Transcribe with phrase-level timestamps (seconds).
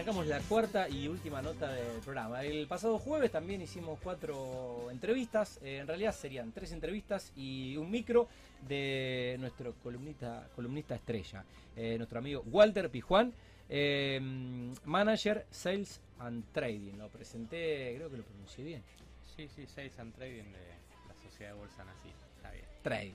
[0.00, 2.42] arrancamos la cuarta y última nota del programa.
[2.42, 7.90] El pasado jueves también hicimos cuatro entrevistas, eh, en realidad serían tres entrevistas y un
[7.90, 8.26] micro
[8.66, 11.44] de nuestro columnista, columnista estrella,
[11.76, 13.34] eh, nuestro amigo Walter Pijuán,
[13.68, 14.18] eh,
[14.86, 16.96] manager Sales and Trading.
[16.96, 18.82] Lo presenté, creo que lo pronuncié bien.
[19.36, 20.66] Sí, sí, Sales and Trading de
[21.08, 22.08] la Sociedad de Bolsa Nací.
[22.38, 22.64] Está bien.
[22.82, 23.14] Trading.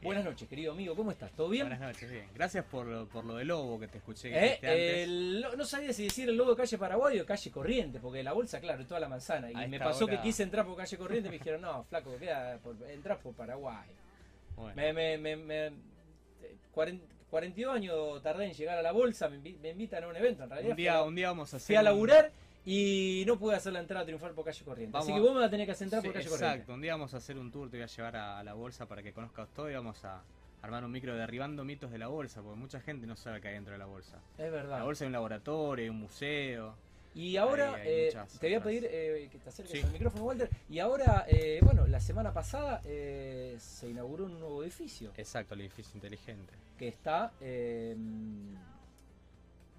[0.00, 1.32] Buenas noches, querido amigo, ¿cómo estás?
[1.32, 1.66] ¿Todo bien?
[1.68, 2.26] Buenas noches, bien.
[2.32, 5.02] Gracias por lo, por lo de Lobo que te escuché que Eh,
[5.42, 5.56] antes.
[5.58, 8.60] no sabía si decir el logo de calle Paraguay o calle Corriente, porque la bolsa,
[8.60, 9.50] claro, es toda la manzana.
[9.50, 11.82] Y A me pasó hora- que quise entrar por calle Corriente y me dijeron, no,
[11.84, 13.88] flaco, queda por, entrás por Paraguay.
[14.54, 19.28] Bueno, Me, me, me, me- eh, cuaren- 42 años tardé en llegar a la bolsa,
[19.28, 20.70] me, invi- me invitan a un evento, en realidad.
[20.70, 21.66] un, día, a, un día vamos a hacer.
[21.66, 22.30] fui a un- laburar
[22.70, 24.98] y no pude hacer la entrada triunfal por calle Corriente.
[24.98, 26.46] Así que a- vos me vas a tener que hacer entrar Sí, por calle exacto,
[26.48, 26.72] Corriente.
[26.72, 28.86] un día vamos a hacer un tour, te voy a llevar a, a la bolsa
[28.86, 30.22] para que conozcas todo y vamos a
[30.60, 33.54] armar un micro derribando mitos de la bolsa, porque mucha gente no sabe qué hay
[33.54, 34.18] dentro de la bolsa.
[34.36, 34.78] Es verdad.
[34.78, 36.74] La bolsa es un laboratorio, hay un museo.
[37.14, 39.86] Y ahora hay eh, te voy a pedir eh, que te acerques Sí.
[39.86, 40.50] al micrófono, Walter.
[40.68, 45.62] Y ahora, eh, bueno, la semana pasada eh, se inauguró un nuevo edificio Exacto, el
[45.62, 46.52] edificio inteligente.
[46.76, 47.96] que está eh,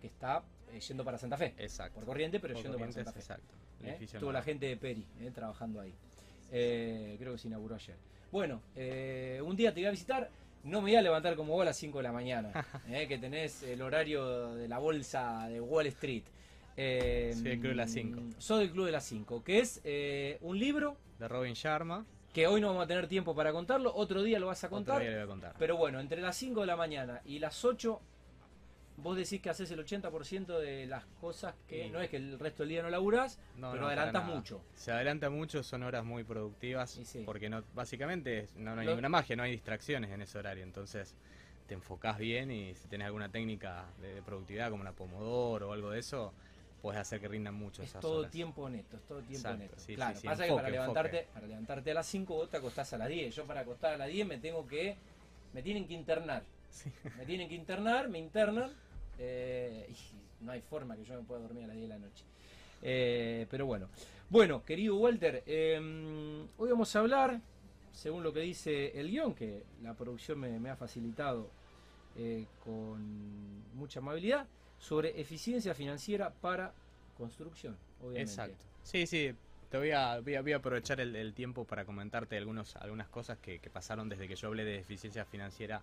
[0.01, 1.53] que está eh, yendo para Santa Fe.
[1.57, 1.95] Exacto.
[1.95, 3.19] Por corriente, pero Por yendo para Santa Fe.
[3.19, 3.53] Exacto.
[3.83, 3.97] ¿eh?
[4.01, 5.93] Estuvo la gente de Peri eh, trabajando ahí.
[6.49, 7.95] Creo que se inauguró ayer.
[8.31, 8.61] Bueno,
[9.43, 10.29] un día te voy a visitar.
[10.63, 12.51] No me voy a levantar como vos a las 5 de la mañana,
[13.07, 16.23] que tenés el horario de la bolsa de Wall Street.
[16.75, 18.21] Eh, Soy del Club de las cinco.
[18.37, 22.05] Soy del Club de las 5, que es eh, un libro De Robin Sharma.
[22.33, 24.77] que hoy no vamos a tener tiempo para contarlo, otro día lo vas a Otro
[24.77, 25.01] contar.
[25.01, 25.55] día le voy a contar.
[25.59, 27.99] Pero bueno, entre las 5 de la mañana y las 8,
[29.01, 31.89] vos decís que haces el 80% de las cosas que Sí.
[31.89, 34.21] no es que el resto del día no laburás, No, pero no, nada.
[34.21, 34.61] mucho.
[34.75, 36.91] Se adelanta mucho, son horas muy productivas.
[37.03, 37.23] Sí.
[37.25, 40.63] Porque no, básicamente no, no hay Lo- ninguna magia, no hay distracciones en ese horario.
[40.63, 41.15] Entonces
[41.67, 45.91] te enfocás bien y si tenés alguna técnica de, productividad como la Pomodoro o algo
[45.91, 46.33] de eso,
[46.81, 48.31] puedes hacer que rindan mucho Es esas todo horas.
[48.31, 49.75] tiempo neto, es todo tiempo Exacto, neto.
[49.77, 51.33] sí, claro, sí, sí, pasa que para levantarte, enfoque.
[51.33, 53.35] para levantarte a las 5 vos te acostás a las 10.
[53.35, 54.95] Yo para acostar a las 10 me tengo que.
[55.53, 56.43] me tienen que internar.
[57.17, 58.71] Me tienen que internar, me internan.
[59.19, 59.93] Eh,
[60.41, 62.25] no hay forma que yo me pueda dormir a las 10 de la noche.
[62.81, 63.89] Eh, pero bueno.
[64.29, 67.41] Bueno, querido Walter, eh, hoy vamos a hablar,
[67.91, 71.49] según lo que dice el guion, que la producción me, me ha facilitado
[72.15, 74.47] eh, con mucha amabilidad,
[74.77, 76.73] sobre eficiencia financiera para
[77.17, 78.31] construcción, obviamente.
[78.31, 78.63] Exacto.
[78.83, 79.33] Sí, sí.
[79.69, 83.07] Te voy a, voy a, voy a aprovechar el, el tiempo para comentarte algunos, algunas
[83.07, 85.81] cosas que, que pasaron desde que yo hablé de eficiencia financiera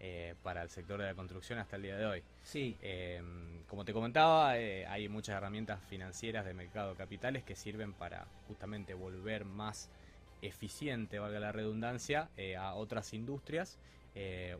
[0.00, 2.22] eh, para el sector de la construcción hasta el día de hoy.
[2.42, 3.22] Sí, Eh,
[3.68, 8.26] como te comentaba, eh, hay muchas herramientas financieras de mercado de capitales que sirven para
[8.48, 9.90] justamente volver más
[10.42, 13.78] eficiente, valga la redundancia, eh, a otras industrias.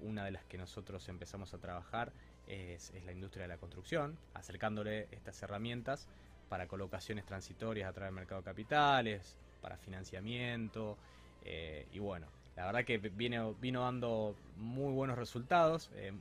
[0.02, 2.12] Una de las que nosotros empezamos a trabajar
[2.46, 6.06] es, es la industria de la construcción, acercándole estas herramientas
[6.48, 10.96] para colocaciones transitorias a través del mercado de capitales, para financiamiento,
[11.44, 12.28] eh, y bueno,
[12.60, 15.88] la verdad que viene, vino dando muy buenos resultados.
[15.94, 16.12] eh,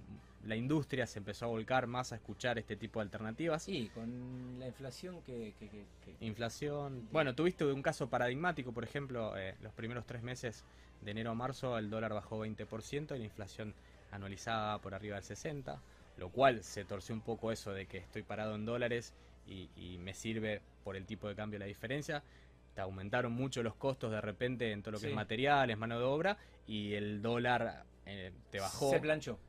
[0.45, 3.63] la industria se empezó a volcar más a escuchar este tipo de alternativas.
[3.63, 5.53] sí, con la inflación que...
[5.59, 7.07] que- que- que- Inflación.
[7.11, 10.63] Bueno, tuviste un caso paradigmático, por ejemplo, eh, los primeros tres meses
[11.01, 13.73] de enero a marzo el dólar bajó 20% y la inflación
[14.11, 15.77] anualizada por arriba del 60%,
[16.17, 19.13] lo cual se torció un poco eso de que estoy parado en dólares
[19.45, 22.23] y, y me sirve por el tipo de cambio la diferencia.
[22.79, 25.09] Aumentaron mucho los costos de repente en todo lo que Sí.
[25.09, 29.39] es materiales, mano de obra y el dólar eh, te bajó Se planchó.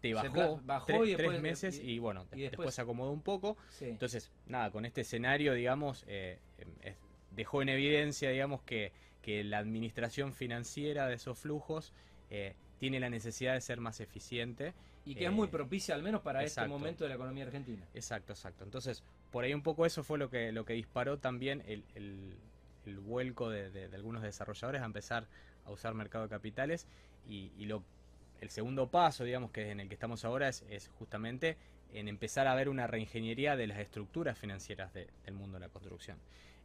[0.00, 2.80] te bajó, bajó tres, y después- tres meses y- y, bueno, y después, después- se
[2.82, 3.56] acomodó un poco.
[3.70, 3.86] Sí.
[3.86, 6.38] Entonces, nada, con este escenario, digamos, eh,
[6.82, 6.96] es-
[7.32, 11.92] dejó en evidencia, digamos, que, que la administración financiera de esos flujos
[12.30, 14.72] eh, tiene la necesidad de ser más eficiente.
[15.04, 16.60] y que eh, es muy propicia al menos para exacto.
[16.66, 17.86] este momento de la economía argentina.
[17.94, 18.64] Exacto, exacto.
[18.64, 22.36] Entonces, por ahí un poco eso fue lo que, lo que disparó también el, el-
[22.86, 25.26] el vuelco de, de- de algunos desarrolladores a empezar
[25.64, 26.86] a usar mercado de capitales.
[27.28, 27.82] Y, y lo,
[28.40, 31.56] el segundo paso, digamos, que en el que estamos ahora es, es justamente
[31.92, 35.68] en empezar a ver una reingeniería de las estructuras financieras de- del mundo de la
[35.68, 36.18] construcción.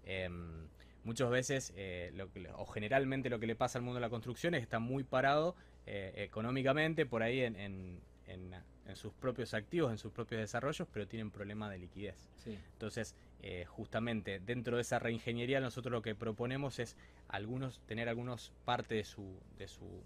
[0.06, 0.68] Em,
[1.04, 4.10] muchas veces, eh, lo que- o generalmente lo que le pasa al mundo de la
[4.10, 5.56] construcción es que está muy parado
[5.88, 8.56] eh, económicamente por ahí en, en- en-
[8.88, 12.28] en sus propios activos, en sus propios desarrollos, pero tienen problema de liquidez.
[12.44, 12.57] Sí.
[12.74, 13.16] Entonces,
[13.47, 16.97] eh, justamente dentro de esa reingeniería nosotros lo que proponemos es
[17.27, 20.01] algunos tener algunos parte de su, de su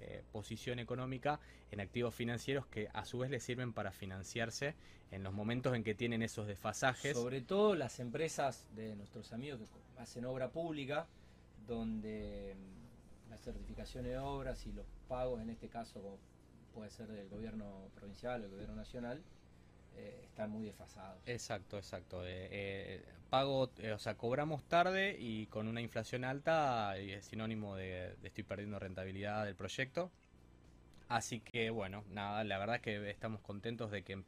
[0.00, 1.38] eh, posición económica
[1.70, 4.74] en activos financieros que a su vez les sirven para financiarse
[5.12, 7.16] en los momentos en que tienen esos desfasajes.
[7.16, 11.06] Sobre todo las empresas de nuestros amigos que hacen obra pública,
[11.68, 16.18] donde mm, las certificaciones de obras y los pagos, en este caso
[16.74, 19.22] puede ser del gobierno provincial o del gobierno nacional,
[19.96, 21.22] eh, están muy desfasados.
[21.26, 22.24] Exacto, exacto.
[22.24, 28.16] Eh, eh, pago, o sea, cobramos tarde y con una inflación alta es sinónimo de,
[28.22, 30.10] estoy perdiendo rentabilidad del proyecto.
[31.08, 34.22] Así que bueno, nada, la verdad es que estamos contentos de que,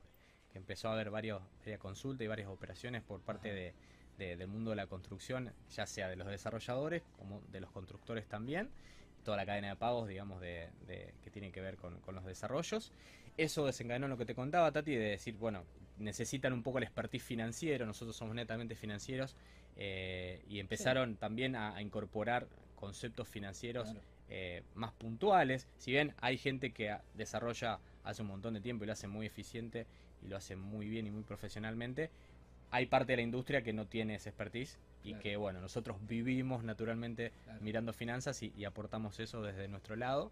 [0.55, 3.75] empezó a haber varios, varias consultas y varias operaciones por parte de,
[4.19, 8.69] del mundo de la construcción, ya sea de los desarrolladores como de los constructores también
[9.23, 10.69] toda la cadena de pagos, digamos, de,
[11.23, 12.93] que tiene que ver con, los desarrollos.
[13.37, 15.65] Eso desencadenó lo que te contaba, Tati, de decir, bueno,
[15.99, 19.37] necesitan un poco el expertise financiero, nosotros somos netamente financieros,
[19.77, 22.47] eh, y empezaron también a, incorporar
[22.77, 23.95] conceptos financieros
[24.29, 25.69] eh, más puntuales.
[25.79, 29.27] Si bien hay gente que desarrolla hace un montón de tiempo y lo hace muy
[29.27, 29.87] eficiente
[30.23, 32.11] y lo hace muy bien y muy profesionalmente,
[32.71, 36.65] hay parte de la industria que no tiene ese expertise y que bueno, nosotros vivimos
[36.65, 40.31] naturalmente mirando finanzas y, aportamos eso desde nuestro lado.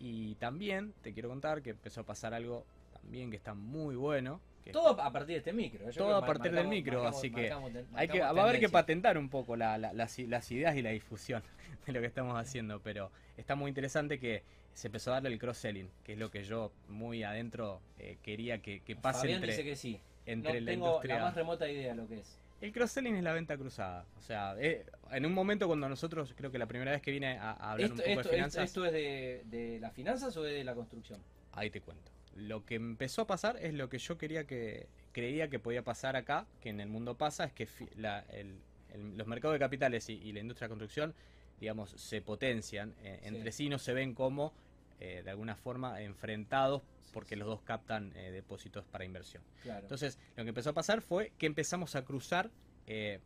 [0.00, 4.40] Y también te quiero contar que empezó a pasar algo también que está muy bueno.
[4.72, 5.90] todo a partir de este micro.
[5.92, 7.52] todo a partir del micro, así que,
[7.94, 11.42] hay que va a haber que patentar un poco las, ideas y la difusión
[11.86, 14.42] de lo que estamos haciendo, pero está muy interesante que
[14.72, 18.62] se empezó a darle el cross-selling, que es lo que yo muy adentro eh, quería
[18.62, 20.00] que, pase entre, dice que sí.
[20.24, 22.38] entre no la tengo la más remota idea de lo que es.
[22.60, 24.06] El cross-selling es la venta cruzada.
[24.18, 27.38] O sea, eh, en un momento cuando nosotros, creo que la primera vez que vine
[27.38, 28.64] a, hablar un poco de finanzas.
[28.64, 31.20] ¿Esto es de, de, las finanzas o de la construcción?
[31.52, 32.12] Ahí te cuento.
[32.36, 36.16] Lo que empezó a pasar es lo que yo quería que creía que podía pasar
[36.16, 40.66] acá, que en el mundo pasa, es que los mercados de capitales y, la industria
[40.66, 41.14] de construcción,
[41.58, 44.52] digamos, se potencian eh, entre sí, no se ven como
[45.00, 46.82] eh, de alguna forma enfrentados
[47.12, 49.42] porque los dos captan eh, depósitos para inversión.
[49.64, 52.50] Entonces, lo que empezó a pasar fue que empezamos a cruzar
[52.86, 53.20] eh,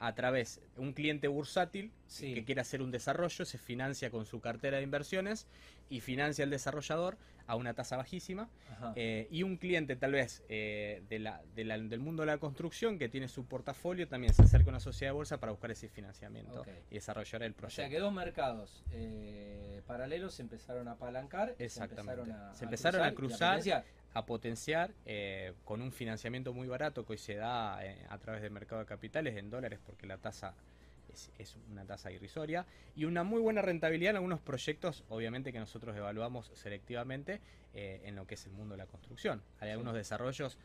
[0.00, 4.40] a través de un cliente bursátil que quiere hacer un desarrollo, se financia con su
[4.40, 5.46] cartera de inversiones
[5.88, 8.48] y financia al desarrollador a una tasa bajísima.
[8.94, 13.26] Eh, y un cliente tal vez de la, del mundo de la construcción que tiene
[13.26, 16.94] su portafolio también se acerca a una sociedad de bolsa para buscar ese financiamiento y
[16.94, 17.82] desarrollar el proyecto.
[17.82, 18.84] O sea que dos mercados
[19.88, 22.30] paralelos se empezaron a apalancar, Exactamente.
[22.52, 23.60] se empezaron a, cruzar,
[24.12, 28.42] a potenciar, eh, con un financiamiento muy barato que hoy se da eh, a través
[28.42, 30.54] del mercado de capitales en dólares porque la tasa
[31.12, 32.66] es, una tasa irrisoria
[32.96, 37.40] y una muy buena rentabilidad en algunos proyectos, obviamente que nosotros evaluamos selectivamente
[37.74, 39.42] eh, en lo que es el mundo de la construcción.
[39.60, 40.58] Hay algunos desarrollos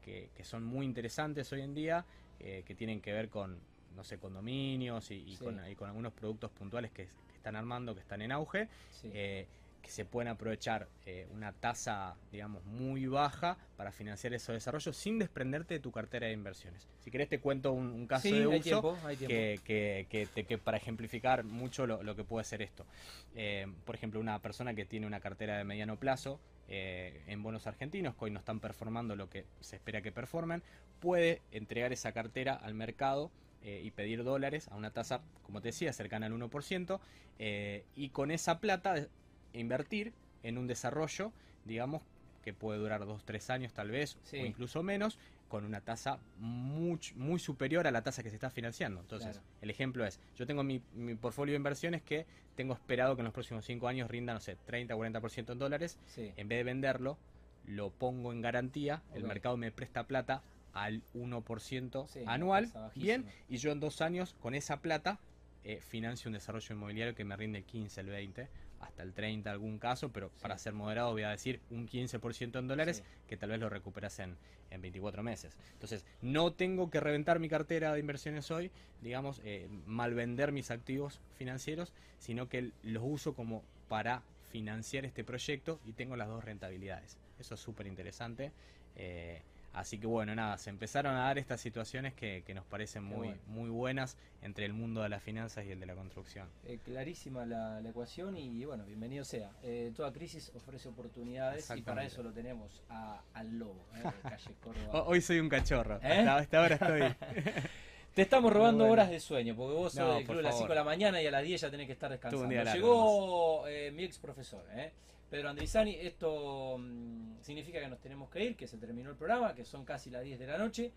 [0.00, 2.04] que, son muy interesantes hoy en día,
[2.38, 3.58] que tienen que ver con,
[3.96, 8.20] no sé, condominios y, con, y con, algunos productos puntuales que, están armando, que están
[8.20, 8.68] en auge,
[9.04, 9.46] eh,
[9.82, 15.18] que se pueden aprovechar eh, una tasa, digamos, muy baja para financiar esos desarrollos sin
[15.18, 16.88] desprenderte de tu cartera de inversiones.
[17.00, 22.24] Si querés te cuento un, caso de uso Que, que, para ejemplificar mucho lo, que
[22.24, 22.86] puede ser esto.
[23.34, 26.40] Eh, por ejemplo, una persona que tiene una cartera de mediano plazo
[26.70, 30.62] en bonos argentinos, que hoy no están performando lo que se espera que performen,
[31.00, 33.30] puede entregar esa cartera al mercado
[33.62, 37.00] eh, y pedir dólares a una tasa, como te decía, cercana al 1%,
[37.40, 39.08] eh, y con esa plata
[39.52, 40.12] invertir
[40.42, 41.32] en un desarrollo,
[41.64, 42.02] digamos,
[42.42, 45.18] que puede durar 2-3 años tal vez, o incluso menos,
[45.48, 49.00] con una tasa muy, muy superior a la tasa que se está financiando.
[49.00, 53.22] Entonces, el ejemplo es, yo tengo mi, mi, portfolio de inversiones que tengo esperado que
[53.22, 55.98] en los próximos 5 años rinda, no sé, 30-40% en dólares.
[56.16, 57.18] En vez de venderlo,
[57.66, 60.42] lo pongo en garantía, el mercado me presta plata
[60.74, 62.72] al 1% anual.
[62.94, 65.18] Bien, y yo en dos años con esa plata
[65.64, 68.48] eh, financio un desarrollo inmobiliario que me rinde el 15, el 20,
[68.80, 72.68] hasta el 30 algún caso, pero para ser moderado voy a decir un 15% en
[72.68, 74.36] dólares que tal vez lo recuperas en,
[74.70, 75.56] en 24 meses.
[75.72, 78.70] Entonces, no tengo que reventar mi cartera de inversiones hoy,
[79.02, 85.24] digamos, eh, mal vender mis activos financieros, sino que los uso como para financiar este
[85.24, 87.16] proyecto y tengo las dos rentabilidades.
[87.38, 88.52] Eso es súper interesante.
[88.96, 93.34] Eh, Así que bueno, nada, se empezaron a dar estas situaciones que, nos parecen muy,
[93.46, 96.48] muy buenas entre el mundo de las finanzas y el de la construcción.
[96.64, 99.50] Eh, clarísima la, ecuación y bueno, bienvenido sea.
[99.62, 105.04] Eh, toda crisis ofrece oportunidades y para eso lo tenemos al lobo, eh, calle Córdoba.
[105.04, 107.02] Hoy soy un cachorro, hasta, ahora estoy...
[108.18, 110.74] Te estamos robando horas de sueño, porque vos sos del club a las 5 de
[110.74, 112.48] la mañana y a las 10 ya tenés que estar descansando.
[112.48, 114.90] Llegó mi ex profesor, ¿eh?
[115.30, 119.54] Pedro Andrizani, esto mm, significa que nos tenemos que ir, que se terminó el programa,
[119.54, 120.90] que son casi las 10 de la noche.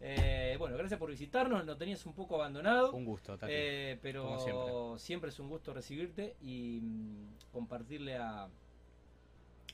[0.00, 2.92] Eh, bueno, gracias por visitarnos, lo tenías un poco abandonado.
[2.92, 3.52] Un gusto, Tati.
[3.52, 5.30] Eh, pero siempre.
[5.30, 8.46] es un gusto recibirte y mm, compartirle a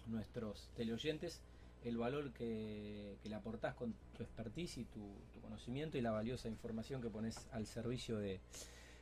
[0.07, 1.43] nuestros teleoyentes
[1.85, 7.01] el valor que, le aportás con tu expertise y tu, conocimiento y la valiosa información
[7.03, 8.41] que pones al servicio de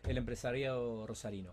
[0.04, 1.52] el empresariado rosarino.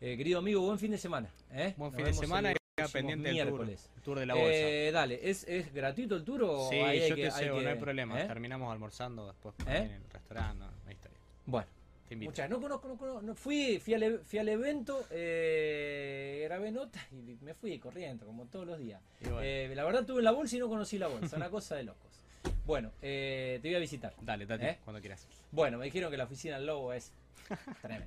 [0.00, 1.28] Eh, querido amigo, buen fin de semana.
[1.76, 2.54] Buen fin de semana.
[2.92, 3.82] pendiente el miércoles.
[3.82, 4.50] tour, el tour de la bolsa.
[4.50, 7.58] Eh, dale, ¿es, ¿es gratuito el tour o sí, ahí hay yo que- te cebo,
[7.58, 8.20] que- no hay problema.
[8.20, 8.26] ¿eh?
[8.26, 9.76] Terminamos almorzando después ¿Eh?
[9.76, 11.18] en el restaurante, no, hay historia.
[11.44, 11.68] Bueno.
[12.16, 16.70] Muchas, no conozco, no conozco, no, fui, fui al, e- fui al evento, eh, grabé
[16.72, 19.00] notas y me fui corriendo, como todos los días.
[19.20, 21.84] Bueno, Eh, la verdad tuve la bolsa y no conocí la bolsa, una cosa de
[21.84, 22.10] locos.
[22.64, 24.14] Bueno, eh, te voy a visitar.
[24.22, 24.78] dale, Tati, ¿eh?
[24.84, 25.26] cuando quieras.
[25.50, 27.12] Bueno, me dijeron que la oficina del Lobo es
[27.82, 28.06] tremenda.